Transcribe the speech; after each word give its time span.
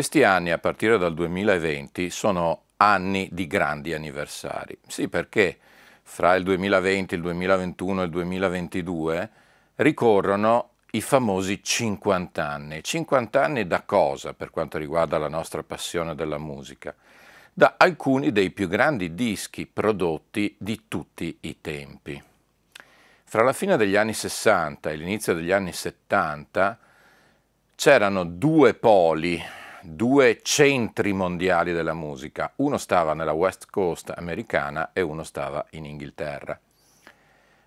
Questi 0.00 0.22
anni, 0.22 0.50
a 0.50 0.56
partire 0.56 0.96
dal 0.96 1.12
2020, 1.12 2.08
sono 2.08 2.62
anni 2.78 3.28
di 3.32 3.46
grandi 3.46 3.92
anniversari. 3.92 4.78
Sì, 4.86 5.08
perché 5.08 5.58
fra 6.02 6.34
il 6.36 6.42
2020, 6.42 7.16
il 7.16 7.20
2021 7.20 8.00
e 8.00 8.04
il 8.06 8.10
2022 8.10 9.30
ricorrono 9.74 10.70
i 10.92 11.02
famosi 11.02 11.62
50 11.62 12.48
anni. 12.48 12.82
50 12.82 13.44
anni 13.44 13.66
da 13.66 13.82
cosa 13.82 14.32
per 14.32 14.48
quanto 14.48 14.78
riguarda 14.78 15.18
la 15.18 15.28
nostra 15.28 15.62
passione 15.62 16.14
della 16.14 16.38
musica? 16.38 16.94
Da 17.52 17.74
alcuni 17.76 18.32
dei 18.32 18.52
più 18.52 18.68
grandi 18.68 19.14
dischi 19.14 19.66
prodotti 19.66 20.56
di 20.56 20.84
tutti 20.88 21.36
i 21.40 21.60
tempi. 21.60 22.22
Fra 23.24 23.42
la 23.42 23.52
fine 23.52 23.76
degli 23.76 23.96
anni 23.96 24.14
60 24.14 24.88
e 24.88 24.96
l'inizio 24.96 25.34
degli 25.34 25.52
anni 25.52 25.74
70 25.74 26.78
c'erano 27.74 28.24
due 28.24 28.72
poli 28.72 29.58
due 29.82 30.40
centri 30.42 31.12
mondiali 31.12 31.72
della 31.72 31.94
musica, 31.94 32.52
uno 32.56 32.76
stava 32.76 33.14
nella 33.14 33.32
West 33.32 33.66
Coast 33.70 34.12
americana 34.14 34.90
e 34.92 35.00
uno 35.00 35.22
stava 35.22 35.64
in 35.70 35.84
Inghilterra. 35.84 36.58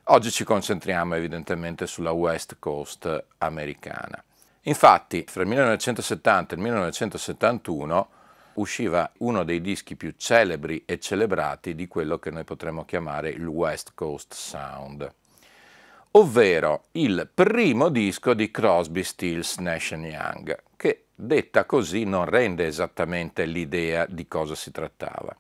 Oggi 0.08 0.32
ci 0.32 0.44
concentriamo 0.44 1.16
evidentemente 1.16 1.88
sulla 1.88 2.12
West 2.12 2.58
Coast 2.60 3.26
americana. 3.38 4.22
Infatti, 4.64 5.26
fra 5.28 5.42
il 5.42 5.48
1970 5.48 6.54
e 6.54 6.58
il 6.58 6.64
1971 6.64 8.10
usciva 8.54 9.10
uno 9.20 9.44
dei 9.44 9.62
dischi 9.62 9.96
più 9.96 10.14
celebri 10.18 10.84
e 10.86 11.00
celebrati 11.00 11.74
di 11.74 11.88
quello 11.88 12.20
che 12.20 12.32
noi 12.32 12.44
potremmo 12.44 12.86
chiamare 12.86 13.30
il 13.30 13.46
West 13.48 13.94
Coast 13.96 14.34
Sound, 14.34 15.12
ovvero 16.12 16.86
il 16.92 17.30
primo 17.34 17.90
disco 17.90 18.34
di 18.34 18.52
Crosby, 18.52 19.04
Stills, 19.04 19.58
Nash 19.58 19.92
Young, 19.92 20.56
detta 21.16 21.66
così 21.66 22.04
non 22.04 22.26
rende 22.26 22.66
esattamente 22.66 23.46
l'idea 23.46 24.06
di 24.08 24.28
cosa 24.28 24.56
si 24.56 24.72
trattava. 24.72 25.36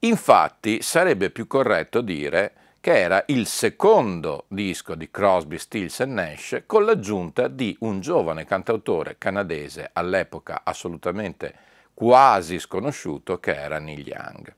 Infatti 0.00 0.82
sarebbe 0.82 1.30
più 1.30 1.46
corretto 1.46 2.00
dire 2.00 2.52
che 2.80 3.00
era 3.00 3.24
il 3.28 3.46
secondo 3.46 4.44
disco 4.48 4.94
di 4.94 5.10
Crosby, 5.10 5.58
Stills 5.58 6.00
e 6.00 6.04
Nash 6.04 6.62
con 6.66 6.84
l'aggiunta 6.84 7.48
di 7.48 7.76
un 7.80 8.00
giovane 8.00 8.44
cantautore 8.44 9.16
canadese 9.18 9.90
all'epoca 9.92 10.60
assolutamente 10.62 11.54
quasi 11.94 12.58
sconosciuto 12.58 13.40
che 13.40 13.56
era 13.56 13.78
Neil 13.78 14.06
Young. 14.06 14.54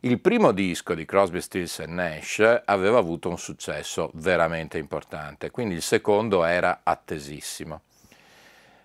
Il 0.00 0.20
primo 0.20 0.52
disco 0.52 0.94
di 0.94 1.04
Crosby, 1.04 1.40
Stills 1.40 1.78
e 1.78 1.86
Nash 1.86 2.62
aveva 2.64 2.98
avuto 2.98 3.28
un 3.28 3.38
successo 3.38 4.10
veramente 4.14 4.76
importante, 4.76 5.50
quindi 5.50 5.74
il 5.74 5.82
secondo 5.82 6.44
era 6.44 6.80
attesissimo. 6.82 7.80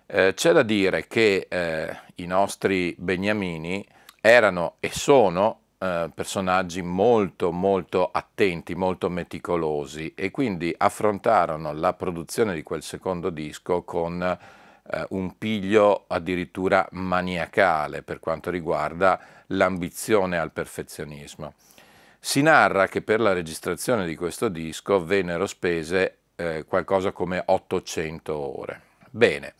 Eh, 0.06 0.34
c'è 0.34 0.52
da 0.52 0.62
dire 0.62 1.06
che 1.06 1.46
eh, 1.48 1.96
i 2.16 2.26
nostri 2.26 2.94
beniamini 2.98 3.86
erano 4.20 4.76
e 4.80 4.90
sono 4.92 5.60
eh, 5.82 6.10
personaggi 6.14 6.80
molto 6.80 7.50
molto 7.50 8.08
attenti, 8.12 8.76
molto 8.76 9.10
meticolosi 9.10 10.14
e 10.14 10.30
quindi 10.30 10.72
affrontarono 10.76 11.72
la 11.72 11.92
produzione 11.94 12.54
di 12.54 12.62
quel 12.62 12.82
secondo 12.82 13.30
disco 13.30 13.82
con 13.82 14.22
eh, 14.22 15.06
un 15.10 15.36
piglio 15.38 16.04
addirittura 16.06 16.86
maniacale 16.92 18.02
per 18.02 18.20
quanto 18.20 18.50
riguarda 18.50 19.20
l'ambizione 19.48 20.38
al 20.38 20.52
perfezionismo. 20.52 21.54
Si 22.20 22.42
narra 22.42 22.86
che 22.86 23.02
per 23.02 23.20
la 23.20 23.32
registrazione 23.32 24.06
di 24.06 24.14
questo 24.14 24.48
disco 24.48 25.04
vennero 25.04 25.46
spese 25.46 26.18
eh, 26.36 26.64
qualcosa 26.64 27.10
come 27.10 27.42
800 27.44 28.60
ore. 28.60 28.82
Bene, 29.10 29.54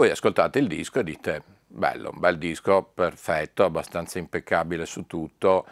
voi 0.00 0.08
ascoltate 0.08 0.58
il 0.58 0.66
disco 0.66 1.00
e 1.00 1.04
dite, 1.04 1.42
bello, 1.66 2.08
un 2.14 2.20
bel 2.20 2.38
disco, 2.38 2.90
perfetto, 2.94 3.64
abbastanza 3.64 4.18
impeccabile 4.18 4.86
su 4.86 5.06
tutto, 5.06 5.66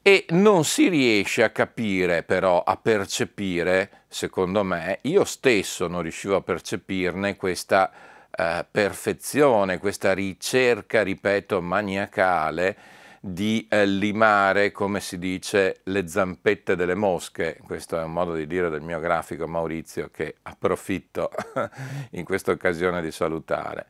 e 0.00 0.24
non 0.30 0.64
si 0.64 0.88
riesce 0.88 1.42
a 1.42 1.50
capire 1.50 2.22
però, 2.22 2.62
a 2.62 2.78
percepire, 2.78 4.04
secondo 4.08 4.64
me, 4.64 5.00
io 5.02 5.24
stesso 5.24 5.88
non 5.88 6.00
riuscivo 6.00 6.36
a 6.36 6.40
percepirne 6.40 7.36
questa 7.36 7.92
eh, 8.30 8.64
perfezione, 8.70 9.76
questa 9.76 10.14
ricerca, 10.14 11.02
ripeto, 11.02 11.60
maniacale 11.60 12.76
di 13.22 13.66
eh, 13.68 13.84
limare, 13.84 14.72
come 14.72 14.98
si 15.00 15.18
dice, 15.18 15.80
le 15.84 16.08
zampette 16.08 16.74
delle 16.74 16.94
mosche. 16.94 17.58
Questo 17.62 17.98
è 17.98 18.02
un 18.02 18.12
modo 18.12 18.34
di 18.34 18.46
dire 18.46 18.70
del 18.70 18.80
mio 18.80 18.98
grafico 18.98 19.46
Maurizio 19.46 20.08
che 20.10 20.36
approfitto 20.42 21.30
in 22.12 22.24
questa 22.24 22.52
occasione 22.52 23.02
di 23.02 23.10
salutare. 23.10 23.86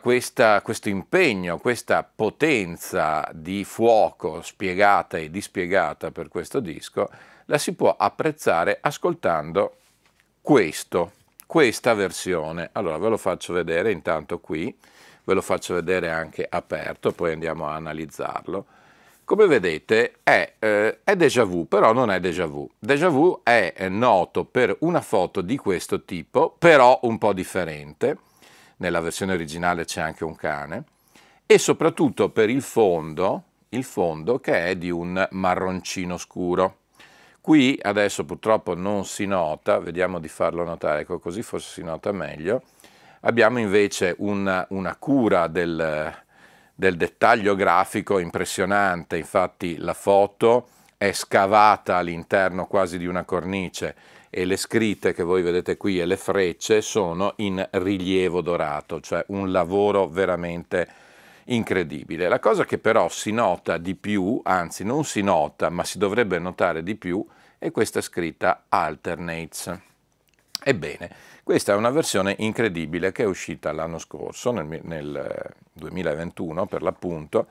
Questa, 0.00 0.62
questo 0.62 0.88
impegno, 0.88 1.58
questa 1.58 2.04
potenza 2.04 3.28
di 3.32 3.64
fuoco 3.64 4.40
spiegata 4.42 5.18
e 5.18 5.30
dispiegata 5.30 6.12
per 6.12 6.28
questo 6.28 6.60
disco, 6.60 7.10
la 7.46 7.58
si 7.58 7.74
può 7.74 7.96
apprezzare 7.98 8.78
ascoltando 8.80 9.78
questo, 10.40 11.12
questa 11.44 11.94
versione. 11.94 12.70
Allora 12.72 12.98
ve 12.98 13.08
lo 13.08 13.16
faccio 13.16 13.52
vedere 13.52 13.90
intanto 13.90 14.38
qui 14.38 14.72
ve 15.28 15.34
lo 15.34 15.42
faccio 15.42 15.74
vedere 15.74 16.10
anche 16.10 16.46
aperto, 16.48 17.12
poi 17.12 17.32
andiamo 17.32 17.66
a 17.66 17.74
analizzarlo. 17.74 18.64
Come 19.24 19.46
vedete 19.46 20.20
è, 20.22 20.54
eh, 20.58 21.00
è 21.04 21.16
déjà 21.16 21.44
vu, 21.44 21.68
però 21.68 21.92
non 21.92 22.10
è 22.10 22.18
déjà 22.18 22.46
vu. 22.46 22.66
Déjà 22.78 23.10
vu 23.10 23.42
è 23.42 23.74
noto 23.90 24.46
per 24.46 24.74
una 24.80 25.02
foto 25.02 25.42
di 25.42 25.58
questo 25.58 26.06
tipo, 26.06 26.56
però 26.58 26.98
un 27.02 27.18
po' 27.18 27.34
differente. 27.34 28.16
Nella 28.76 29.00
versione 29.00 29.34
originale 29.34 29.84
c'è 29.84 30.00
anche 30.00 30.24
un 30.24 30.34
cane. 30.34 30.84
E 31.44 31.58
soprattutto 31.58 32.30
per 32.30 32.48
il 32.48 32.62
fondo, 32.62 33.42
il 33.70 33.84
fondo 33.84 34.38
che 34.38 34.64
è 34.68 34.76
di 34.76 34.88
un 34.88 35.28
marroncino 35.32 36.16
scuro. 36.16 36.76
Qui 37.42 37.78
adesso 37.82 38.24
purtroppo 38.24 38.74
non 38.74 39.04
si 39.04 39.26
nota, 39.26 39.78
vediamo 39.78 40.20
di 40.20 40.28
farlo 40.28 40.64
notare, 40.64 41.00
ecco 41.00 41.18
così 41.18 41.42
forse 41.42 41.70
si 41.70 41.82
nota 41.82 42.12
meglio 42.12 42.62
Abbiamo 43.22 43.58
invece 43.58 44.14
una, 44.18 44.64
una 44.70 44.94
cura 44.96 45.48
del, 45.48 46.14
del 46.74 46.96
dettaglio 46.96 47.56
grafico 47.56 48.20
impressionante, 48.20 49.16
infatti 49.16 49.76
la 49.76 49.94
foto 49.94 50.68
è 50.96 51.12
scavata 51.12 51.96
all'interno 51.96 52.66
quasi 52.66 52.96
di 52.96 53.06
una 53.06 53.24
cornice 53.24 53.94
e 54.30 54.44
le 54.44 54.56
scritte 54.56 55.14
che 55.14 55.22
voi 55.22 55.42
vedete 55.42 55.76
qui 55.76 55.98
e 56.00 56.06
le 56.06 56.16
frecce 56.16 56.80
sono 56.80 57.32
in 57.36 57.66
rilievo 57.72 58.40
dorato, 58.40 59.00
cioè 59.00 59.24
un 59.28 59.50
lavoro 59.50 60.06
veramente 60.06 60.88
incredibile. 61.44 62.28
La 62.28 62.38
cosa 62.38 62.64
che 62.64 62.78
però 62.78 63.08
si 63.08 63.32
nota 63.32 63.78
di 63.78 63.94
più, 63.94 64.40
anzi 64.44 64.84
non 64.84 65.04
si 65.04 65.22
nota, 65.22 65.70
ma 65.70 65.82
si 65.82 65.98
dovrebbe 65.98 66.38
notare 66.38 66.82
di 66.82 66.94
più, 66.94 67.26
è 67.58 67.70
questa 67.72 68.00
scritta 68.00 68.64
alternates. 68.68 69.76
Ebbene, 70.68 71.08
questa 71.44 71.72
è 71.72 71.76
una 71.76 71.88
versione 71.88 72.36
incredibile 72.40 73.10
che 73.10 73.22
è 73.22 73.26
uscita 73.26 73.72
l'anno 73.72 73.96
scorso, 73.96 74.50
nel, 74.50 74.80
nel 74.82 75.54
2021 75.72 76.66
per 76.66 76.82
l'appunto, 76.82 77.46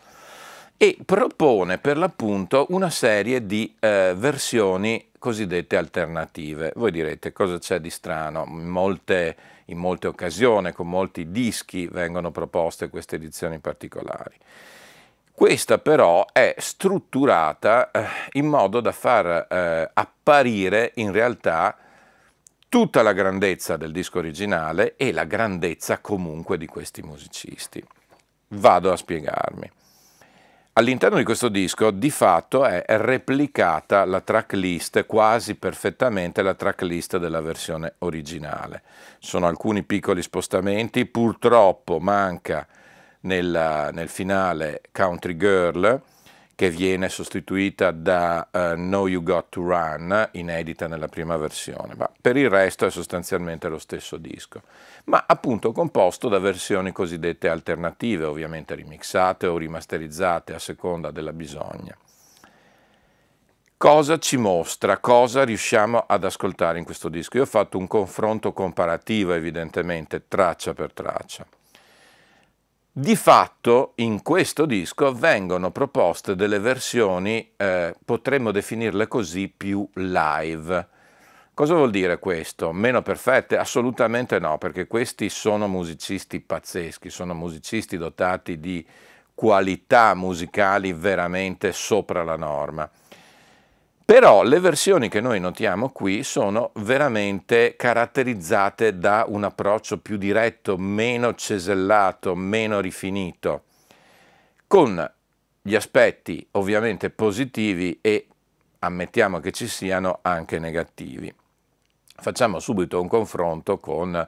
e 0.78 0.96
propone 1.04 1.80
per 1.80 1.98
l'appunto 1.98 2.68
una 2.70 2.92
serie 2.92 3.48
di 3.48 3.76
eh, 3.80 4.14
versioni 4.16 5.10
cosiddette 5.18 5.78
alternative. 5.78 6.74
Voi 6.76 6.92
direte 6.92 7.34
cosa 7.34 7.58
c'è 7.58 7.80
di 7.80 7.90
strano? 7.90 8.46
In 8.48 8.68
molte, 8.68 9.36
in 9.66 9.80
molte 9.80 10.06
occasioni, 10.06 10.72
con 10.72 10.88
molti 10.88 11.32
dischi 11.32 11.88
vengono 11.88 12.30
proposte 12.30 12.88
queste 12.90 13.16
edizioni 13.16 13.58
particolari. 13.58 14.36
Questa 15.32 15.80
però 15.80 16.24
è 16.32 16.54
strutturata 16.60 17.90
eh, 17.90 18.06
in 18.34 18.46
modo 18.46 18.80
da 18.80 18.92
far 18.92 19.48
eh, 19.50 19.90
apparire 19.92 20.92
in 20.98 21.12
realtà 21.12 21.78
tutta 22.70 23.02
la 23.02 23.14
grandezza 23.14 23.78
del 23.78 23.92
disco 23.92 24.20
originale 24.20 24.96
e 24.96 25.12
la 25.12 25.26
grandezza 25.26 26.00
comunque 26.00 26.58
di 26.58 26.66
questi 26.66 27.02
musicisti. 27.02 27.84
Vado 28.50 28.92
a 28.92 28.96
spiegarmi. 28.96 29.72
All'interno 30.74 31.18
di 31.18 31.24
questo 31.24 31.50
disco 31.50 31.90
di 31.90 32.12
fatto 32.12 32.64
è 32.64 32.84
replicata 32.86 34.06
la 34.06 34.22
tracklist, 34.22 35.08
quasi 35.08 35.56
perfettamente 35.56 36.44
la 36.44 36.54
tracklist 36.54 37.18
della 37.18 37.42
versione 37.42 37.96
originale. 38.00 38.84
Sono 39.18 39.48
alcuni 39.48 39.82
piccoli 39.82 40.22
spostamenti, 40.22 41.08
purtroppo 41.08 42.00
manca 42.00 42.68
nel, 43.22 43.90
nel 43.92 44.08
finale 44.08 44.82
Country 44.92 45.36
Girl, 45.36 46.00
che 46.58 46.72
viene 46.72 47.08
sostituita 47.08 47.92
da 47.92 48.48
uh, 48.52 48.60
No 48.78 49.08
You 49.08 49.22
Got 49.22 49.50
to 49.50 49.62
Run, 49.62 50.30
inedita 50.32 50.88
nella 50.88 51.08
prima 51.08 51.38
versione, 51.38 51.94
ma 51.96 52.10
per 52.20 52.36
il 52.36 52.50
resto 52.50 52.88
è 52.88 52.90
sostanzialmente 52.90 53.68
lo 53.68 53.78
stesso 53.78 54.18
disco, 54.18 54.64
ma 55.04 55.26
appunto 55.28 55.72
composto 55.72 56.30
da 56.30 56.40
versioni 56.40 56.92
cosiddette 56.92 57.48
alternative, 57.48 58.24
ovviamente 58.24 58.74
remixate 58.74 59.46
o 59.46 59.56
rimasterizzate 59.56 60.56
a 60.56 60.60
seconda 60.60 61.12
della 61.12 61.32
bisogna. 61.32 61.96
Cosa 63.78 64.18
ci 64.18 64.38
mostra, 64.38 64.98
cosa 64.98 65.44
riusciamo 65.44 66.06
ad 66.08 66.24
ascoltare 66.24 66.80
in 66.80 66.86
questo 66.86 67.10
disco? 67.10 67.38
Io 67.38 67.44
ho 67.44 67.46
fatto 67.46 67.78
un 67.78 67.86
confronto 67.86 68.52
comparativo 68.52 69.32
evidentemente 69.34 70.28
traccia 70.28 70.74
per 70.74 70.92
traccia. 70.92 71.46
Di 73.00 73.16
fatto 73.16 73.92
in 73.98 74.24
questo 74.24 74.66
disco 74.66 75.14
vengono 75.14 75.70
proposte 75.70 76.36
delle 76.36 76.58
versioni, 76.58 77.52
eh, 77.56 77.94
potremmo 78.04 78.50
definirle 78.50 79.08
così, 79.08 79.54
più 79.56 79.88
live. 79.94 80.88
Cosa 81.54 81.76
vuol 81.76 81.92
dire 81.92 82.18
questo? 82.18 82.72
Meno 82.72 83.04
perfette? 83.04 83.56
Assolutamente 83.56 84.40
no, 84.40 84.58
perché 84.58 84.88
questi 84.88 85.30
sono 85.30 85.68
musicisti 85.68 86.40
pazzeschi, 86.40 87.12
sono 87.12 87.36
musicisti 87.36 87.98
dotati 87.98 88.60
di 88.60 88.84
qualità 89.36 90.16
musicali 90.16 90.92
veramente 90.92 91.74
sopra 91.74 92.24
la 92.24 92.36
norma. 92.36 92.90
Però 94.08 94.42
le 94.44 94.62
versioni 94.62 95.10
che 95.10 95.20
noi 95.20 95.42
notiamo 95.42 95.90
qui 95.90 96.24
sono 96.24 96.72
veramente 96.76 97.76
caratterizzate 97.76 98.98
da 98.98 99.26
un 99.28 99.44
approccio 99.44 99.98
più 99.98 100.16
diretto, 100.16 100.78
meno 100.78 101.36
cesellato, 101.36 102.34
meno 102.34 102.80
rifinito, 102.80 103.64
con 104.66 105.12
gli 105.62 105.76
aspetti 105.76 106.48
ovviamente 106.52 107.10
positivi 107.10 108.00
e 108.00 108.28
ammettiamo 108.80 109.42
che 109.42 109.52
ci 109.52 109.68
siano 109.68 110.20
anche 110.22 110.58
negativi. 110.58 111.36
Facciamo 112.16 112.60
subito 112.60 113.02
un 113.02 113.10
confronto 113.10 113.78
con, 113.82 114.26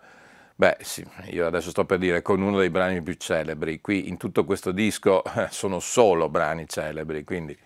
beh 0.55 0.77
sì, 0.81 1.07
io 1.27 1.47
adesso 1.47 1.69
sto 1.69 1.85
per 1.85 1.99
dire 1.99 2.21
con 2.21 2.41
uno 2.41 2.59
dei 2.59 2.69
brani 2.69 3.01
più 3.01 3.13
celebri, 3.13 3.79
qui 3.79 4.09
in 4.09 4.17
tutto 4.17 4.43
questo 4.43 4.73
disco 4.73 5.23
sono 5.51 5.79
solo 5.79 6.27
brani 6.27 6.67
celebri, 6.67 7.23
quindi 7.23 7.57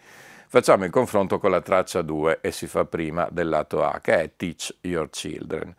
Facciamo 0.54 0.86
il 0.86 0.92
confronto 0.92 1.40
con 1.40 1.50
la 1.50 1.62
traccia 1.62 2.04
2 2.04 2.38
e 2.40 2.52
si 2.52 2.68
fa 2.68 2.86
prima 2.86 3.28
del 3.32 3.50
lato 3.50 3.84
A, 3.84 4.00
che 4.00 4.22
è 4.22 4.32
Teach 4.36 4.76
Your 4.82 5.10
Children. 5.10 5.76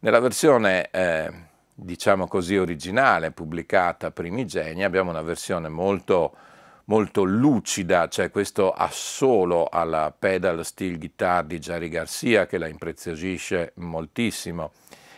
Nella 0.00 0.18
versione, 0.18 0.90
eh, 0.90 1.30
diciamo 1.72 2.26
così, 2.26 2.56
originale, 2.56 3.30
pubblicata 3.30 4.10
primigenia, 4.10 4.84
abbiamo 4.84 5.10
una 5.10 5.22
versione 5.22 5.68
molto, 5.68 6.34
molto 6.86 7.22
lucida, 7.22 8.08
cioè 8.08 8.32
questo 8.32 8.72
assolo 8.72 9.68
alla 9.70 10.12
pedal 10.18 10.64
steel 10.64 10.98
guitar 10.98 11.44
di 11.44 11.60
Jerry 11.60 11.88
Garcia 11.88 12.46
che 12.46 12.58
la 12.58 12.66
impreziosisce 12.66 13.74
moltissimo 13.76 14.72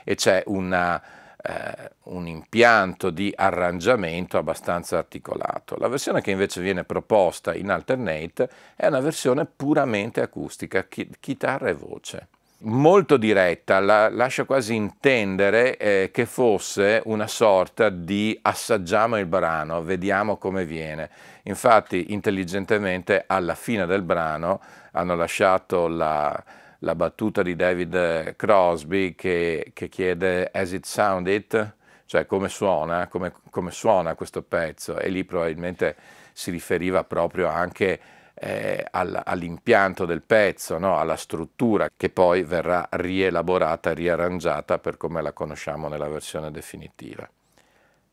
e 0.05 0.17
c'è 0.17 0.43
una 0.49 1.03
eh, 1.43 1.91
un 2.05 2.27
impianto 2.27 3.11
di 3.11 3.33
arrangiamento 3.35 4.39
abbastanza 4.39 4.99
articolato. 4.99 5.77
La 5.79 5.89
versione 5.89 6.21
che 6.21 6.31
invece 6.31 6.61
viene 6.61 6.85
proposta 6.85 7.55
in 7.55 7.71
alternate 7.71 8.49
è 8.77 8.87
una 8.87 9.01
versione 9.01 9.45
puramente 9.45 10.21
acustica, 10.21 10.85
chi- 10.85 11.11
chitarra 11.19 11.69
e 11.69 11.75
voce. 11.75 12.29
Molto 12.65 13.17
diretta, 13.17 13.81
la, 13.81 14.09
lascia 14.09 14.45
quasi 14.45 14.77
intendere 14.77 15.77
eh, 15.79 16.11
che 16.13 16.27
fosse 16.27 17.03
una 17.07 17.27
sorta 17.27 17.89
di 17.89 18.39
assaggiamo 18.41 19.19
il 19.19 19.27
brano, 19.27 19.83
vediamo 19.83 20.37
come 20.37 20.65
viene. 20.65 21.11
Infatti, 21.45 22.13
intelligentemente, 22.13 23.25
alla 23.27 23.57
fine 23.57 23.85
del 23.87 24.03
brano 24.03 24.61
hanno 24.93 25.17
lasciato 25.17 25.89
la, 25.89 26.41
la 26.83 26.95
battuta 26.95 27.43
di 27.43 27.57
David 27.57 28.37
Crosby 28.37 29.15
che, 29.15 29.71
che 29.73 29.89
chiede 29.89 30.51
as 30.53 30.73
it 30.73 30.85
sounded, 30.85 31.75
cioè 32.07 32.27
come 32.27 32.49
suona, 32.49 33.09
come, 33.09 33.33
come, 33.51 33.71
suona 33.71 34.15
questo 34.15 34.43
pezzo 34.43 34.99
e 34.99 35.09
lì 35.09 35.25
probabilmente 35.25 35.97
si 36.33 36.51
riferiva 36.51 37.05
proprio 37.05 37.49
anche 37.49 38.01
eh, 38.35 38.85
all'impianto 38.91 40.05
del 40.05 40.23
pezzo, 40.23 40.79
no? 40.79 40.99
alla 40.99 41.17
struttura 41.17 41.89
che 41.97 42.11
poi 42.11 42.43
verrà 42.43 42.89
rielaborata, 42.91 43.93
riarrangiata 43.93 44.79
per 44.79 44.97
come 44.97 45.23
la 45.23 45.33
conosciamo 45.33 45.89
nella 45.89 46.09
versione 46.09 46.51
definitiva. 46.51 47.29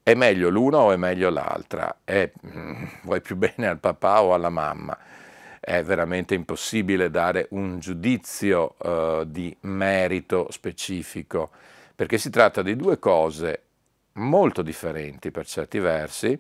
È 0.04 0.14
meglio 0.14 0.50
l'una 0.50 0.78
o 0.78 0.92
è 0.92 0.96
meglio 0.96 1.30
l'altra? 1.30 2.00
È, 2.04 2.32
mm, 2.46 2.86
vuoi 3.04 3.22
più 3.22 3.36
bene 3.38 3.68
al 3.68 3.80
papà 3.80 4.22
o 4.22 4.34
alla 4.34 4.50
mamma? 4.50 4.98
È 5.70 5.84
veramente 5.84 6.34
impossibile 6.34 7.12
dare 7.12 7.46
un 7.52 7.78
giudizio 7.78 8.74
uh, 8.80 9.24
di 9.24 9.56
merito 9.62 10.48
specifico, 10.50 11.52
perché 11.94 12.18
si 12.18 12.32
tratta 12.32 12.64
di 12.64 12.76
due 12.76 12.98
cose 12.98 13.62
molto 14.14 14.64
differenti 14.64 15.30
per 15.30 15.46
certi 15.46 15.78
versi, 15.78 16.40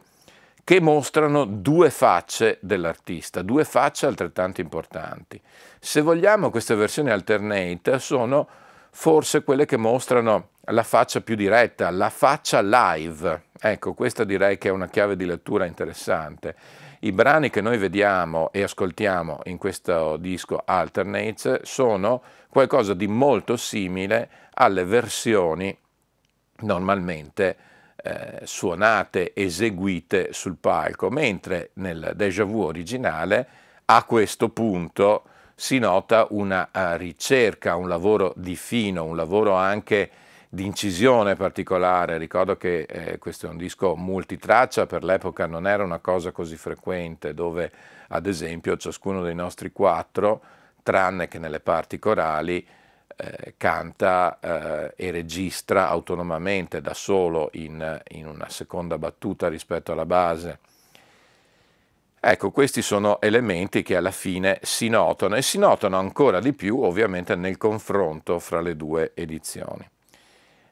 che 0.63 0.81
mostrano 0.81 1.45
due 1.45 1.91
facce 1.91 2.57
dell'artista, 2.61 3.43
due 3.43 3.65
facce 3.65 4.07
altrettanto 4.07 4.61
importanti. 4.61 5.39
Se 5.77 6.01
vogliamo, 6.01 6.49
queste 6.49 6.73
versioni 6.73 7.11
alternate 7.11 7.99
sono 7.99 8.47
forse 8.89 9.43
quelle 9.43 9.67
che 9.67 9.77
mostrano 9.77 10.49
la 10.61 10.81
faccia 10.81 11.21
più 11.21 11.35
diretta, 11.35 11.91
la 11.91 12.09
faccia 12.09 12.61
live. 12.61 13.43
Ecco, 13.61 13.93
questa 13.93 14.23
direi 14.23 14.57
che 14.57 14.69
è 14.69 14.71
una 14.71 14.87
chiave 14.87 15.15
di 15.15 15.25
lettura 15.25 15.65
interessante 15.67 16.55
i 16.99 17.11
brani 17.11 17.49
che 17.49 17.61
noi 17.61 17.77
vediamo 17.77 18.51
e 18.51 18.63
ascoltiamo 18.63 19.41
in 19.45 19.57
questo 19.57 20.17
disco 20.17 20.61
Alternates 20.65 21.61
sono 21.61 22.21
qualcosa 22.49 22.93
di 22.93 23.07
molto 23.07 23.55
simile 23.55 24.29
alle 24.53 24.83
versioni 24.83 25.75
normalmente 26.61 27.57
eh, 27.95 28.41
suonate, 28.43 29.33
eseguite 29.33 30.33
sul 30.33 30.57
palco, 30.57 31.09
mentre 31.09 31.71
nel 31.75 32.13
déjà 32.15 32.43
vu 32.43 32.63
originale 32.63 33.47
a 33.85 34.03
questo 34.03 34.49
punto 34.49 35.23
si 35.55 35.79
nota 35.79 36.27
una 36.29 36.69
uh, 36.71 36.95
ricerca, 36.95 37.75
un 37.75 37.89
lavoro 37.89 38.33
di 38.37 38.55
fino, 38.55 39.03
un 39.03 39.15
lavoro 39.15 39.55
anche 39.55 40.09
di 40.49 40.65
incisione 40.65 41.35
particolare. 41.35 42.17
Ricordo 42.17 42.57
che 42.57 42.81
eh, 42.81 43.17
questo 43.19 43.45
è 43.45 43.49
un 43.49 43.57
disco 43.57 43.95
multitraccia, 43.95 44.87
per 44.87 45.03
l'epoca 45.03 45.45
non 45.45 45.67
era 45.67 45.83
una 45.83 45.99
cosa 45.99 46.31
così 46.31 46.57
frequente, 46.57 47.35
dove 47.35 47.71
ad 48.07 48.25
esempio 48.25 48.75
ciascuno 48.75 49.21
dei 49.21 49.35
nostri 49.35 49.71
quattro, 49.71 50.41
tranne 50.81 51.27
che 51.27 51.37
nelle 51.37 51.59
parti 51.59 51.99
corali, 51.99 52.65
eh, 53.15 53.53
canta 53.57 54.39
eh, 54.39 54.93
e 54.95 55.11
registra 55.11 55.87
autonomamente 55.89 56.81
da 56.81 56.93
solo 56.95 57.49
in, 57.53 58.01
in 58.09 58.25
una 58.25 58.49
seconda 58.49 58.97
battuta 58.97 59.47
rispetto 59.49 59.91
alla 59.91 60.05
base. 60.05 60.59
Ecco, 62.21 62.51
questi 62.51 62.81
sono 62.81 63.21
elementi 63.21 63.81
che 63.81 63.95
alla 63.95 64.11
fine 64.11 64.59
si 64.63 64.89
notano 64.89 65.35
e 65.35 65.41
si 65.41 65.57
notano 65.57 65.97
ancora 65.97 66.39
di 66.39 66.53
più 66.53 66.81
ovviamente 66.81 67.35
nel 67.35 67.57
confronto 67.57 68.39
fra 68.39 68.61
le 68.61 68.75
due 68.75 69.11
edizioni. 69.13 69.87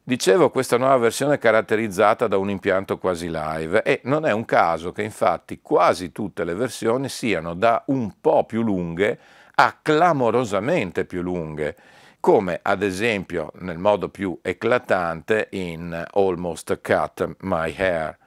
Dicevo, 0.07 0.51
questa 0.51 0.77
nuova 0.77 0.95
versione 0.95 1.33
è 1.33 1.37
caratterizzata 1.37 2.27
da 2.27 2.37
un 2.37 2.49
impianto 2.49 2.97
quasi 2.97 3.29
live 3.29 3.83
e 3.83 3.99
non 4.05 4.25
è 4.25 4.31
un 4.31 4.45
caso 4.45 4.93
che 4.93 5.03
infatti 5.03 5.59
quasi 5.61 6.13
tutte 6.13 6.45
le 6.45 6.53
versioni 6.53 7.09
siano 7.09 7.53
da 7.53 7.83
un 7.87 8.13
po' 8.21 8.45
più 8.45 8.61
lunghe 8.61 9.19
a 9.55 9.77
clamorosamente 9.81 11.03
più 11.03 11.21
lunghe, 11.21 11.75
come 12.21 12.57
ad 12.61 12.83
esempio 12.83 13.51
nel 13.55 13.79
modo 13.79 14.07
più 14.07 14.39
eclatante 14.41 15.49
in 15.51 16.05
Almost 16.13 16.79
Cut 16.79 17.35
My 17.39 17.75
Hair. 17.77 18.17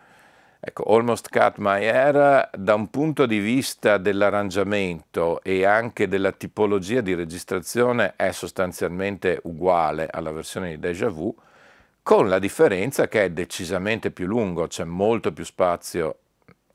Ecco, 0.61 0.83
Almost 0.83 1.31
Cut 1.31 1.55
My 1.57 1.89
Hair 1.89 2.51
da 2.59 2.75
un 2.75 2.91
punto 2.91 3.25
di 3.25 3.39
vista 3.39 3.97
dell'arrangiamento 3.97 5.43
e 5.43 5.65
anche 5.65 6.09
della 6.09 6.33
tipologia 6.33 7.01
di 7.01 7.15
registrazione 7.15 8.13
è 8.17 8.33
sostanzialmente 8.33 9.41
uguale 9.45 10.09
alla 10.11 10.31
versione 10.31 10.69
di 10.69 10.79
Deja 10.79 11.09
Vu, 11.09 11.35
con 12.03 12.29
la 12.29 12.39
differenza 12.39 13.09
che 13.09 13.25
è 13.25 13.31
decisamente 13.31 14.11
più 14.11 14.27
lungo, 14.27 14.67
c'è 14.67 14.85
molto 14.85 15.33
più 15.33 15.45
spazio 15.45 16.19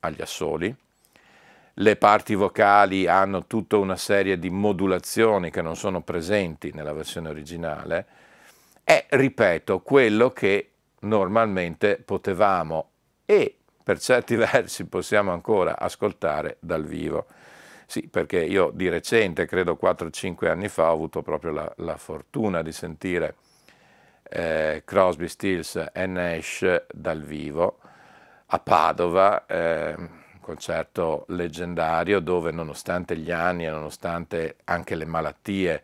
agli 0.02 0.22
assoli, 0.22 0.74
le 1.78 1.96
parti 1.98 2.36
vocali 2.36 3.06
hanno 3.08 3.48
tutta 3.48 3.78
una 3.78 3.98
serie 3.98 4.40
di 4.40 4.50
modulazioni 4.50 5.52
che 5.52 5.62
non 5.62 5.76
sono 5.76 6.02
presenti 6.02 6.72
nella 6.74 6.94
versione 6.94 7.30
originale 7.30 8.06
è, 8.86 9.08
ripeto, 9.10 9.82
quello 9.82 10.30
che 10.30 10.70
normalmente 11.02 11.98
potevamo 11.98 12.92
e 13.26 13.58
per 13.84 14.00
certi 14.00 14.36
versi 14.38 14.86
possiamo 14.86 15.32
ancora 15.32 15.78
ascoltare 15.78 16.58
dal 16.60 16.86
vivo. 16.86 17.26
Sì, 17.88 18.08
perché 18.08 18.44
io 18.44 18.72
di 18.74 18.88
recente, 18.88 19.46
credo 19.46 19.78
4-5 19.82 20.48
anni 20.48 20.70
fa, 20.70 20.90
ho 20.90 20.94
avuto 20.94 21.24
proprio 21.24 21.52
la, 21.52 21.74
la 21.78 21.98
fortuna 21.98 22.62
di 22.62 22.72
sentire 22.72 23.36
eh, 24.30 24.82
Crosby, 24.86 25.28
Stills 25.28 25.90
e 25.94 26.06
Nash 26.06 26.86
dal 26.92 27.22
vivo 27.22 27.80
a 28.48 28.60
Padova, 28.60 29.46
eh, 29.46 29.94
un 29.98 30.40
concerto 30.40 31.26
leggendario 31.30 32.20
dove 32.20 32.52
nonostante 32.52 33.18
gli 33.18 33.32
anni 33.32 33.66
e 33.66 33.70
nonostante 33.70 34.58
anche 34.66 34.96
le 34.96 35.06
malattie, 35.06 35.82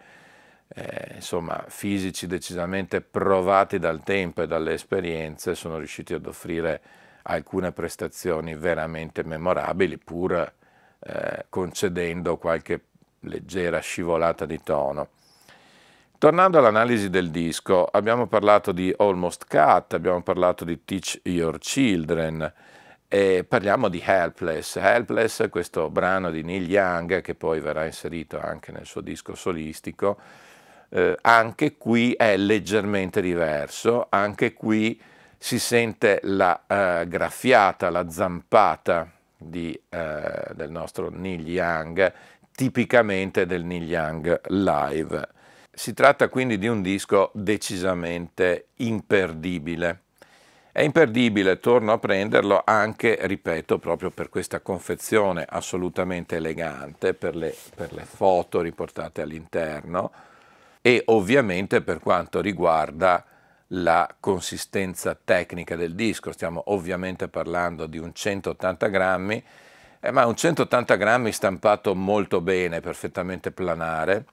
eh, 0.67 1.15
insomma, 1.15 1.65
fisici 1.67 2.27
decisamente 2.27 3.01
provati 3.01 3.79
dal 3.79 4.03
tempo 4.03 4.41
e 4.41 4.47
dalle 4.47 4.73
esperienze, 4.73 5.55
sono 5.55 5.77
riusciti 5.77 6.13
ad 6.13 6.25
offrire 6.25 6.81
alcune 7.23 7.71
prestazioni 7.71 8.55
veramente 8.55 9.23
memorabili, 9.23 9.97
pur 9.97 10.53
eh, 10.99 11.45
concedendo 11.49 12.37
qualche 12.37 12.81
leggera 13.21 13.79
scivolata 13.79 14.45
di 14.45 14.61
tono. 14.63 15.09
Tornando 16.21 16.59
all'analisi 16.59 17.09
del 17.09 17.31
disco, 17.31 17.83
abbiamo 17.83 18.27
parlato 18.27 18.71
di 18.71 18.93
Almost 18.95 19.47
Cut, 19.47 19.93
abbiamo 19.93 20.21
parlato 20.21 20.63
di 20.63 20.85
Teach 20.85 21.21
Your 21.23 21.57
Children 21.57 22.53
e 23.07 23.43
parliamo 23.43 23.89
di 23.89 23.99
Helpless. 24.05 24.75
Helpless, 24.75 25.49
questo 25.49 25.89
brano 25.89 26.29
di 26.29 26.43
Neil 26.43 26.69
Young 26.69 27.21
che 27.21 27.33
poi 27.33 27.59
verrà 27.59 27.85
inserito 27.85 28.39
anche 28.39 28.71
nel 28.71 28.85
suo 28.85 29.01
disco 29.01 29.33
solistico, 29.33 30.19
eh, 30.89 31.17
anche 31.21 31.77
qui 31.77 32.13
è 32.13 32.37
leggermente 32.37 33.19
diverso, 33.19 34.05
anche 34.07 34.53
qui 34.53 35.01
si 35.39 35.57
sente 35.57 36.19
la 36.25 36.61
eh, 36.67 37.07
graffiata, 37.07 37.89
la 37.89 38.07
zampata 38.11 39.11
di, 39.35 39.73
eh, 39.89 40.51
del 40.53 40.69
nostro 40.69 41.09
Neil 41.09 41.47
Young, 41.47 42.13
tipicamente 42.51 43.47
del 43.47 43.65
Neil 43.65 43.89
Young 43.89 44.39
live. 44.49 45.39
Si 45.73 45.93
tratta 45.93 46.27
quindi 46.27 46.57
di 46.57 46.67
un 46.67 46.81
disco 46.81 47.31
decisamente 47.33 48.67
imperdibile. 48.77 50.01
È 50.73 50.81
imperdibile, 50.81 51.59
torno 51.59 51.93
a 51.93 51.97
prenderlo 51.97 52.61
anche, 52.65 53.17
ripeto, 53.21 53.79
proprio 53.79 54.09
per 54.09 54.29
questa 54.29 54.59
confezione 54.59 55.45
assolutamente 55.47 56.35
elegante, 56.35 57.13
per 57.13 57.35
le, 57.35 57.55
per 57.75 57.93
le 57.93 58.03
foto 58.03 58.61
riportate 58.61 59.21
all'interno 59.21 60.11
e 60.81 61.03
ovviamente 61.07 61.81
per 61.81 61.99
quanto 61.99 62.41
riguarda 62.41 63.25
la 63.67 64.13
consistenza 64.19 65.17
tecnica 65.21 65.75
del 65.75 65.95
disco. 65.95 66.31
Stiamo 66.31 66.63
ovviamente 66.67 67.27
parlando 67.27 67.85
di 67.85 67.97
un 67.97 68.13
180 68.13 68.87
grammi, 68.87 69.43
eh, 70.01 70.11
ma 70.11 70.25
un 70.25 70.35
180 70.35 70.95
grammi 70.95 71.31
stampato 71.31 71.95
molto 71.95 72.41
bene, 72.41 72.81
perfettamente 72.81 73.51
planare. 73.51 74.25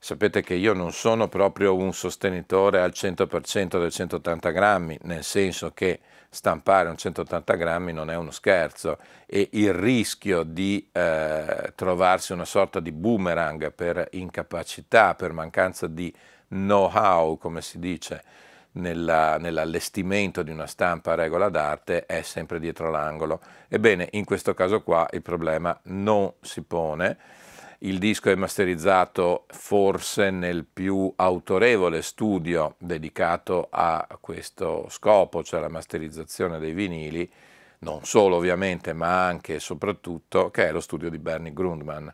Sapete 0.00 0.42
che 0.42 0.54
io 0.54 0.74
non 0.74 0.92
sono 0.92 1.28
proprio 1.28 1.74
un 1.74 1.92
sostenitore 1.92 2.80
al 2.80 2.92
100% 2.94 3.80
del 3.80 3.90
180 3.90 4.50
grammi, 4.50 4.98
nel 5.02 5.24
senso 5.24 5.72
che 5.72 6.00
stampare 6.30 6.88
un 6.88 6.96
180 6.96 7.54
grammi 7.54 7.92
non 7.92 8.10
è 8.10 8.16
uno 8.16 8.30
scherzo 8.30 8.98
e 9.26 9.48
il 9.52 9.72
rischio 9.72 10.44
di 10.44 10.88
eh, 10.92 11.72
trovarsi 11.74 12.32
una 12.32 12.44
sorta 12.44 12.78
di 12.78 12.92
boomerang 12.92 13.72
per 13.72 14.08
incapacità, 14.12 15.14
per 15.14 15.32
mancanza 15.32 15.88
di 15.88 16.14
know-how, 16.48 17.36
come 17.36 17.60
si 17.60 17.80
dice, 17.80 18.22
nella, 18.72 19.38
nell'allestimento 19.38 20.42
di 20.42 20.50
una 20.52 20.66
stampa 20.66 21.12
a 21.12 21.16
regola 21.16 21.48
d'arte 21.48 22.06
è 22.06 22.22
sempre 22.22 22.60
dietro 22.60 22.90
l'angolo. 22.90 23.40
Ebbene, 23.66 24.08
in 24.12 24.24
questo 24.24 24.54
caso 24.54 24.82
qua 24.82 25.08
il 25.10 25.22
problema 25.22 25.78
non 25.84 26.32
si 26.40 26.62
pone. 26.62 27.16
Il 27.82 27.98
disco 27.98 28.28
è 28.28 28.34
masterizzato 28.34 29.44
forse 29.50 30.30
nel 30.30 30.64
più 30.64 31.12
autorevole 31.14 32.02
studio 32.02 32.74
dedicato 32.76 33.68
a 33.70 34.04
questo 34.20 34.86
scopo, 34.88 35.44
cioè 35.44 35.60
la 35.60 35.68
masterizzazione 35.68 36.58
dei 36.58 36.72
vinili, 36.72 37.30
non 37.80 38.04
solo 38.04 38.34
ovviamente, 38.34 38.92
ma 38.92 39.24
anche 39.24 39.54
e 39.54 39.60
soprattutto, 39.60 40.50
che 40.50 40.66
è 40.66 40.72
lo 40.72 40.80
studio 40.80 41.08
di 41.08 41.18
Bernie 41.18 41.52
Grundman 41.52 42.12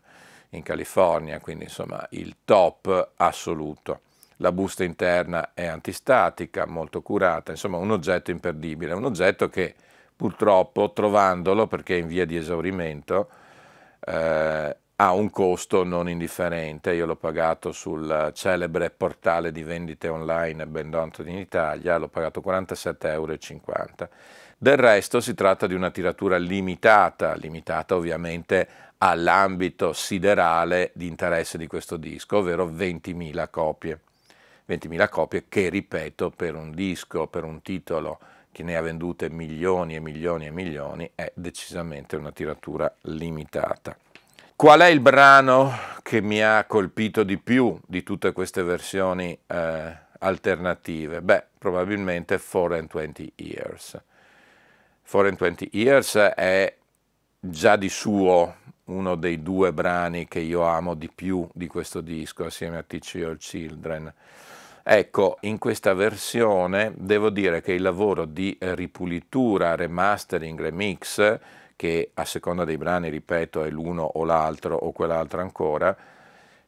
in 0.49 0.61
California, 0.61 1.39
quindi 1.39 1.63
insomma 1.63 2.05
il 2.11 2.35
top 2.45 3.13
assoluto. 3.15 4.01
La 4.37 4.51
busta 4.51 4.83
interna 4.83 5.55
è 5.55 5.65
antistatica, 5.65 6.67
molto 6.67 7.01
curata, 7.01 7.49
insomma 7.49 7.77
un 7.77 7.89
oggetto 7.89 8.29
imperdibile, 8.29 8.93
un 8.93 9.05
oggetto 9.05 9.49
che 9.49 9.73
purtroppo 10.15 10.91
trovandolo, 10.93 11.65
perché 11.65 11.95
è 11.95 12.01
in 12.01 12.07
via 12.07 12.25
di 12.25 12.35
esaurimento, 12.35 13.29
eh, 14.05 14.77
ha 14.97 15.11
un 15.11 15.29
costo 15.29 15.83
non 15.83 16.07
indifferente, 16.07 16.93
io 16.93 17.05
l'ho 17.05 17.17
pagato 17.17 17.73
sul 17.73 18.31
celebre 18.33 18.89
portale 18.91 19.51
di 19.51 19.61
vendite 19.61 20.07
online 20.07 20.67
Bendonto 20.67 21.21
in 21.23 21.37
Italia, 21.37 21.97
l'ho 21.97 22.07
pagato 22.07 22.41
47,50 22.41 23.09
euro. 23.09 23.37
Del 24.57 24.77
resto 24.77 25.19
si 25.19 25.33
tratta 25.33 25.67
di 25.67 25.73
una 25.73 25.91
tiratura 25.91 26.37
limitata, 26.37 27.33
limitata 27.35 27.95
ovviamente 27.95 28.67
all'ambito 28.99 29.91
siderale 29.91 30.91
di 30.93 31.07
interesse 31.07 31.57
di 31.57 31.67
questo 31.67 31.97
disco, 31.97 32.37
ovvero 32.37 32.65
20.000 32.65 33.49
copie. 33.49 33.99
20.000 34.69 35.09
copie 35.09 35.45
che, 35.49 35.67
ripeto, 35.67 36.29
per 36.29 36.55
un 36.55 36.71
disco, 36.71 37.27
per 37.27 37.43
un 37.43 37.61
titolo 37.61 38.17
che 38.49 38.63
ne 38.63 38.77
ha 38.77 38.81
vendute 38.81 39.29
milioni 39.29 39.95
e 39.95 39.99
milioni 39.99 40.45
e 40.45 40.51
milioni, 40.51 41.11
è 41.13 41.29
decisamente 41.35 42.15
una 42.15 42.31
tiratura 42.31 42.91
limitata. 43.01 43.97
Qual 44.57 44.79
è 44.79 44.85
il 44.85 45.01
brano 45.01 45.69
che 46.01 46.21
mi 46.21 46.41
ha 46.41 46.63
colpito 46.63 47.23
di 47.23 47.37
più 47.37 47.77
di 47.85 48.03
tutte 48.03 48.31
queste 48.31 48.63
versioni 48.63 49.37
eh, 49.47 49.97
alternative? 50.19 51.21
Beh, 51.21 51.43
probabilmente 51.57 52.39
420 52.39 53.33
Years. 53.35 54.01
420 55.05 55.69
Years 55.73 56.15
è 56.15 56.73
già 57.37 57.75
di 57.75 57.89
suo 57.89 58.55
uno 58.85 59.15
dei 59.15 59.43
due 59.43 59.73
brani 59.73 60.25
che 60.25 60.39
io 60.39 60.61
amo 60.61 60.93
di 60.93 61.11
più 61.13 61.45
di 61.53 61.67
questo 61.67 61.99
disco, 61.99 62.45
assieme 62.45 62.77
a 62.77 62.83
Teach 62.83 63.15
Your 63.15 63.35
Children. 63.35 64.13
Ecco, 64.83 65.37
in 65.41 65.57
questa 65.57 65.93
versione 65.93 66.93
devo 66.95 67.29
dire 67.29 67.59
che 67.59 67.73
il 67.73 67.81
lavoro 67.81 68.23
di 68.23 68.55
ripulitura, 68.61 69.75
remastering, 69.75 70.57
remix, 70.61 71.39
che 71.75 72.11
a 72.13 72.25
seconda 72.25 72.63
dei 72.63 72.77
brani, 72.77 73.09
ripeto, 73.09 73.63
è 73.63 73.69
l'uno 73.69 74.03
o 74.03 74.23
l'altro 74.23 74.75
o 74.75 74.91
quell'altro 74.91 75.41
ancora, 75.41 75.95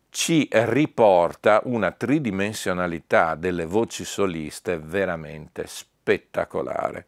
ci 0.10 0.48
riporta 0.52 1.62
una 1.66 1.92
tridimensionalità 1.92 3.36
delle 3.36 3.66
voci 3.66 4.04
soliste 4.04 4.80
veramente 4.80 5.66
spettacolare. 5.68 7.06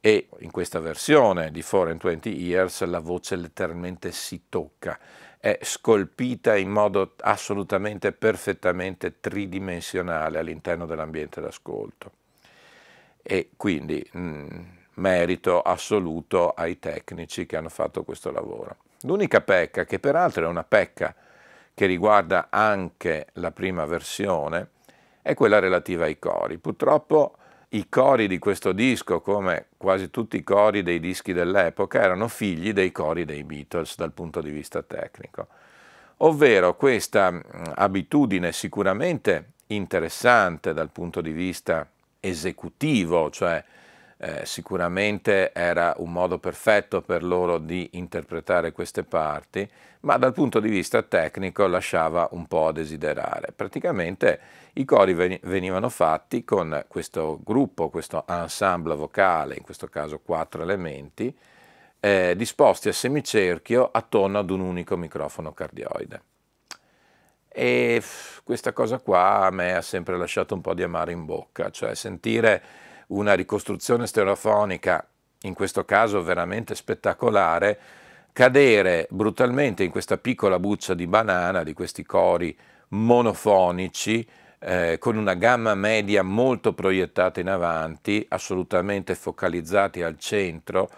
E 0.00 0.28
in 0.40 0.50
questa 0.50 0.80
versione 0.80 1.50
di 1.50 1.62
420 1.62 2.30
Years 2.30 2.82
la 2.84 2.98
voce 2.98 3.36
letteralmente 3.36 4.10
si 4.10 4.44
tocca, 4.48 4.98
è 5.38 5.58
scolpita 5.62 6.56
in 6.56 6.70
modo 6.70 7.14
assolutamente 7.20 8.12
perfettamente 8.12 9.20
tridimensionale 9.20 10.38
all'interno 10.38 10.86
dell'ambiente 10.86 11.40
d'ascolto. 11.40 12.12
E 13.22 13.50
quindi 13.56 14.04
mh, 14.10 14.20
mm, 14.20 14.60
merito 14.94 15.60
assoluto 15.60 16.50
ai 16.50 16.78
tecnici 16.78 17.46
che 17.46 17.56
hanno 17.56 17.68
fatto 17.68 18.04
questo 18.04 18.30
lavoro. 18.30 18.76
L'unica 19.02 19.40
pecca, 19.40 19.84
che 19.84 19.98
peraltro 19.98 20.44
è 20.44 20.48
una 20.48 20.64
pecca 20.64 21.14
che 21.74 21.86
riguarda 21.86 22.48
anche 22.50 23.28
la 23.34 23.50
prima 23.50 23.84
versione, 23.84 24.68
è 25.22 25.34
quella 25.34 25.58
relativa 25.58 26.04
ai 26.04 26.18
cori. 26.18 26.58
Purtroppo 26.58 27.36
i 27.70 27.88
cori 27.88 28.28
di 28.28 28.38
questo 28.38 28.72
disco, 28.72 29.20
come 29.20 29.68
quasi 29.76 30.10
tutti 30.10 30.36
i 30.36 30.42
cori 30.42 30.82
dei 30.82 31.00
dischi 31.00 31.32
dell'epoca, 31.32 32.00
erano 32.00 32.28
figli 32.28 32.72
dei 32.72 32.92
cori 32.92 33.24
dei 33.24 33.44
Beatles 33.44 33.96
dal 33.96 34.12
punto 34.12 34.40
di 34.40 34.50
vista 34.50 34.82
tecnico. 34.82 35.48
Ovvero 36.18 36.76
questa 36.76 37.40
abitudine 37.74 38.52
sicuramente 38.52 39.52
interessante 39.68 40.74
dal 40.74 40.90
punto 40.90 41.20
di 41.20 41.32
vista 41.32 41.88
esecutivo, 42.20 43.30
cioè 43.30 43.64
eh, 44.24 44.46
sicuramente 44.46 45.52
era 45.52 45.94
un 45.96 46.12
modo 46.12 46.38
perfetto 46.38 47.00
per 47.00 47.24
loro 47.24 47.58
di 47.58 47.90
interpretare 47.94 48.70
queste 48.70 49.02
parti, 49.02 49.68
ma 50.02 50.16
dal 50.16 50.32
punto 50.32 50.60
di 50.60 50.68
vista 50.68 51.02
tecnico 51.02 51.66
lasciava 51.66 52.28
un 52.30 52.46
po' 52.46 52.68
a 52.68 52.72
desiderare. 52.72 53.50
Praticamente 53.50 54.40
i 54.74 54.84
cori 54.84 55.12
venivano 55.42 55.88
fatti 55.88 56.44
con 56.44 56.84
questo 56.86 57.40
gruppo, 57.42 57.88
questo 57.88 58.24
ensemble 58.28 58.94
vocale, 58.94 59.56
in 59.56 59.62
questo 59.62 59.88
caso 59.88 60.20
quattro 60.20 60.62
elementi, 60.62 61.36
eh, 61.98 62.34
disposti 62.36 62.88
a 62.88 62.92
semicerchio 62.92 63.90
attorno 63.90 64.38
ad 64.38 64.50
un 64.50 64.60
unico 64.60 64.96
microfono 64.96 65.52
cardioide. 65.52 66.22
e 67.54 68.02
questa 68.44 68.72
cosa 68.72 68.98
qua 68.98 69.46
a 69.46 69.50
me 69.50 69.74
ha 69.74 69.82
sempre 69.82 70.16
lasciato 70.16 70.54
un 70.54 70.60
po' 70.62 70.74
di 70.74 70.82
amaro 70.82 71.10
in 71.10 71.24
bocca, 71.26 71.70
cioè 71.70 71.94
sentire 71.94 72.62
una 73.12 73.34
ricostruzione 73.34 74.06
stereofonica, 74.06 75.06
in 75.42 75.54
questo 75.54 75.84
caso 75.84 76.22
veramente 76.22 76.74
spettacolare, 76.74 77.78
cadere 78.32 79.06
brutalmente 79.10 79.84
in 79.84 79.90
questa 79.90 80.16
piccola 80.16 80.58
buccia 80.58 80.94
di 80.94 81.06
banana, 81.06 81.62
di 81.62 81.72
questi 81.74 82.04
cori 82.04 82.56
monofonici, 82.88 84.26
eh, 84.58 84.96
con 84.98 85.16
una 85.16 85.34
gamma 85.34 85.74
media 85.74 86.22
molto 86.22 86.72
proiettata 86.72 87.40
in 87.40 87.48
avanti, 87.48 88.24
assolutamente 88.28 89.14
focalizzati 89.14 90.02
al 90.02 90.18
centro, 90.18 90.88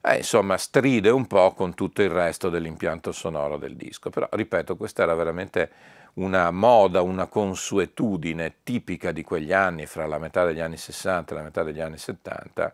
eh, 0.00 0.18
insomma 0.18 0.56
stride 0.56 1.10
un 1.10 1.26
po' 1.26 1.52
con 1.52 1.74
tutto 1.74 2.00
il 2.02 2.10
resto 2.10 2.48
dell'impianto 2.48 3.12
sonoro 3.12 3.58
del 3.58 3.74
disco. 3.74 4.08
Però, 4.08 4.28
ripeto, 4.30 4.76
questa 4.76 5.02
era 5.02 5.14
veramente 5.14 5.70
una 6.18 6.50
moda, 6.50 7.00
una 7.00 7.26
consuetudine 7.26 8.56
tipica 8.62 9.12
di 9.12 9.22
quegli 9.22 9.52
anni, 9.52 9.86
fra 9.86 10.06
la 10.06 10.18
metà 10.18 10.44
degli 10.44 10.60
anni 10.60 10.76
60 10.76 11.32
e 11.32 11.36
la 11.36 11.42
metà 11.42 11.62
degli 11.62 11.80
anni 11.80 11.98
70, 11.98 12.72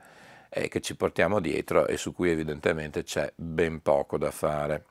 eh, 0.48 0.68
che 0.68 0.80
ci 0.80 0.96
portiamo 0.96 1.40
dietro 1.40 1.86
e 1.86 1.96
su 1.96 2.14
cui 2.14 2.30
evidentemente 2.30 3.02
c'è 3.02 3.30
ben 3.34 3.82
poco 3.82 4.16
da 4.18 4.30
fare. 4.30 4.84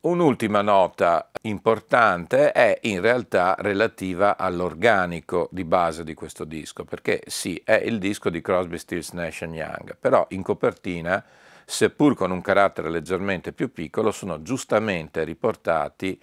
Un'ultima 0.00 0.60
nota 0.60 1.30
importante 1.42 2.52
è 2.52 2.78
in 2.82 3.00
realtà 3.00 3.54
relativa 3.58 4.36
all'organico 4.36 5.48
di 5.50 5.64
base 5.64 6.04
di 6.04 6.12
questo 6.12 6.44
disco, 6.44 6.84
perché 6.84 7.22
sì, 7.26 7.60
è 7.64 7.80
il 7.84 7.98
disco 7.98 8.28
di 8.28 8.42
Crosby, 8.42 8.76
Stills, 8.76 9.12
Nash 9.12 9.40
Young, 9.40 9.96
però 9.98 10.26
in 10.30 10.42
copertina, 10.42 11.24
seppur 11.64 12.14
con 12.14 12.32
un 12.32 12.42
carattere 12.42 12.90
leggermente 12.90 13.52
più 13.52 13.72
piccolo, 13.72 14.10
sono 14.10 14.42
giustamente 14.42 15.24
riportati 15.24 16.20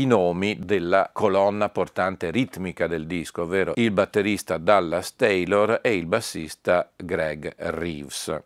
i 0.00 0.06
nomi 0.06 0.58
della 0.60 1.10
colonna 1.12 1.68
portante 1.70 2.30
ritmica 2.30 2.86
del 2.86 3.06
disco, 3.06 3.42
ovvero 3.42 3.72
il 3.74 3.90
batterista 3.90 4.56
Dallas 4.56 5.16
Taylor 5.16 5.80
e 5.82 5.96
il 5.96 6.06
bassista 6.06 6.90
Greg 6.94 7.52
Reeves. 7.56 8.42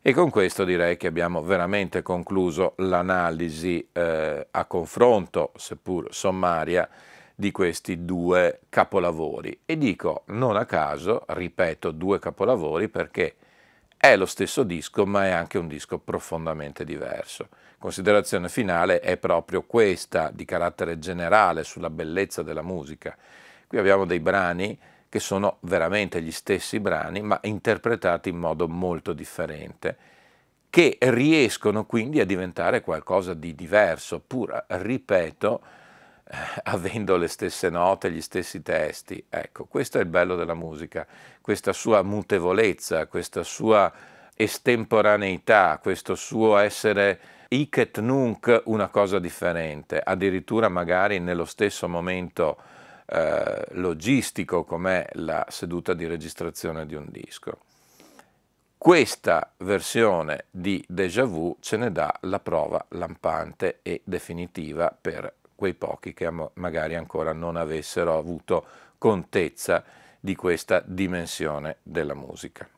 E 0.00 0.12
con 0.12 0.30
questo 0.30 0.64
direi 0.64 0.96
che 0.96 1.08
abbiamo 1.08 1.42
veramente 1.42 2.02
concluso 2.02 2.74
l'analisi 2.76 3.88
eh, 3.92 4.46
a 4.48 4.64
confronto, 4.66 5.52
seppur 5.56 6.14
sommaria, 6.14 6.88
di 7.34 7.50
questi 7.50 8.04
due 8.04 8.60
capolavori. 8.68 9.60
E 9.64 9.76
dico 9.76 10.22
non 10.26 10.56
a 10.56 10.64
caso, 10.64 11.24
ripeto, 11.26 11.90
due 11.90 12.18
capolavori 12.20 12.88
perché 12.88 13.34
è 13.96 14.16
lo 14.16 14.26
stesso 14.26 14.62
disco, 14.62 15.04
ma 15.06 15.26
è 15.26 15.30
anche 15.30 15.58
un 15.58 15.66
disco 15.66 15.98
profondamente 15.98 16.84
diverso. 16.84 17.48
Considerazione 17.78 18.48
finale 18.48 18.98
è 18.98 19.16
proprio 19.18 19.62
questa, 19.62 20.30
di 20.32 20.44
carattere 20.44 20.98
generale, 20.98 21.62
sulla 21.62 21.90
bellezza 21.90 22.42
della 22.42 22.62
musica. 22.62 23.16
Qui 23.68 23.78
abbiamo 23.78 24.04
dei 24.04 24.18
brani 24.18 24.76
che 25.08 25.20
sono 25.20 25.58
veramente 25.60 26.20
gli 26.20 26.32
stessi 26.32 26.80
brani, 26.80 27.22
ma 27.22 27.38
interpretati 27.44 28.30
in 28.30 28.36
modo 28.36 28.66
molto 28.66 29.12
differente, 29.12 29.96
che 30.68 30.98
riescono 31.00 31.86
quindi 31.86 32.18
a 32.18 32.26
diventare 32.26 32.80
qualcosa 32.80 33.32
di 33.32 33.54
diverso, 33.54 34.18
pur, 34.26 34.64
ripeto, 34.66 35.60
eh, 36.24 36.36
avendo 36.64 37.16
le 37.16 37.28
stesse 37.28 37.70
note, 37.70 38.10
gli 38.10 38.20
stessi 38.20 38.60
testi. 38.60 39.24
Ecco, 39.28 39.66
questo 39.66 39.98
è 39.98 40.00
il 40.00 40.08
bello 40.08 40.34
della 40.34 40.54
musica, 40.54 41.06
questa 41.40 41.72
sua 41.72 42.02
mutevolezza, 42.02 43.06
questa 43.06 43.44
sua 43.44 43.90
estemporaneità, 44.34 45.78
questo 45.80 46.16
suo 46.16 46.56
essere 46.56 47.36
hic 47.48 47.78
et 47.78 47.98
nunc 48.00 48.62
una 48.66 48.88
cosa 48.88 49.18
differente, 49.18 50.00
addirittura 50.00 50.68
magari 50.68 51.18
nello 51.18 51.44
stesso 51.44 51.88
momento 51.88 52.58
eh, 53.06 53.64
logistico 53.70 54.64
com'è 54.64 55.06
la 55.14 55.46
seduta 55.48 55.94
di 55.94 56.06
registrazione 56.06 56.86
di 56.86 56.94
un 56.94 57.06
disco. 57.08 57.60
Questa 58.76 59.52
versione 59.58 60.44
di 60.50 60.84
Déjà 60.86 61.24
Vu 61.24 61.56
ce 61.60 61.76
ne 61.76 61.90
dà 61.90 62.14
la 62.22 62.38
prova 62.38 62.84
lampante 62.90 63.80
e 63.82 64.02
definitiva 64.04 64.96
per 64.98 65.34
quei 65.54 65.74
pochi 65.74 66.14
che 66.14 66.30
magari 66.54 66.94
ancora 66.94 67.32
non 67.32 67.56
avessero 67.56 68.16
avuto 68.16 68.64
contezza 68.98 69.82
di 70.20 70.36
questa 70.36 70.82
dimensione 70.84 71.78
della 71.82 72.14
musica. 72.14 72.68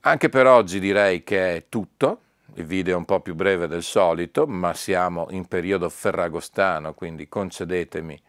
Anche 0.00 0.28
per 0.30 0.46
oggi 0.46 0.80
direi 0.80 1.22
che 1.22 1.56
è 1.56 1.64
tutto, 1.68 2.20
il 2.54 2.64
video 2.64 2.94
è 2.94 2.96
un 2.96 3.04
po' 3.04 3.20
più 3.20 3.34
breve 3.34 3.66
del 3.66 3.82
solito, 3.82 4.46
ma 4.46 4.74
siamo 4.74 5.26
in 5.30 5.46
periodo 5.46 5.88
ferragostano, 5.88 6.94
quindi 6.94 7.28
concedetemi 7.28 8.20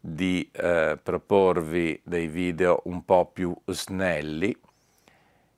di 0.00 0.48
eh, 0.52 0.98
proporvi 1.02 2.00
dei 2.02 2.26
video 2.26 2.80
un 2.84 3.04
po' 3.04 3.30
più 3.32 3.54
snelli 3.66 4.56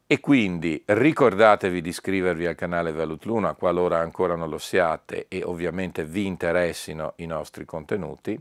e 0.07 0.21
quindi 0.21 0.83
ricordatevi 0.85 1.81
di 1.81 1.89
iscrivervi 1.89 2.47
al 2.47 2.55
canale 2.55 2.93
Velut 2.93 3.25
Luna 3.25 3.55
qualora 3.55 4.01
ancora 4.01 4.35
non 4.35 4.51
lo 4.51 4.59
siate 4.59 5.27
e 5.29 5.43
ovviamente 5.43 6.05
vi 6.05 6.27
interessino 6.27 7.15
i 7.17 7.27
nostri 7.27 7.65
contenuti. 7.65 8.39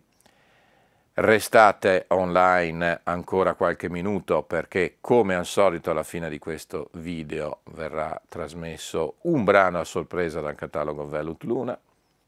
Restate 1.13 2.05
online 2.07 3.01
ancora 3.03 3.53
qualche 3.55 3.89
minuto 3.89 4.43
perché 4.43 4.95
come 5.01 5.35
al 5.35 5.45
solito 5.45 5.91
alla 5.91 6.03
fine 6.03 6.29
di 6.29 6.39
questo 6.39 6.89
video 6.93 7.59
verrà 7.73 8.19
trasmesso 8.29 9.15
un 9.23 9.43
brano 9.43 9.81
a 9.81 9.83
sorpresa 9.83 10.39
dal 10.39 10.55
catalogo 10.55 11.05
Velut 11.05 11.43
Luna 11.43 11.77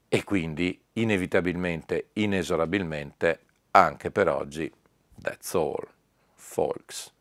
e 0.06 0.22
quindi 0.22 0.78
inevitabilmente, 0.92 2.08
inesorabilmente 2.12 3.40
anche 3.70 4.10
per 4.10 4.28
oggi. 4.28 4.70
That's 5.18 5.54
all, 5.54 5.86
folks. 6.34 7.13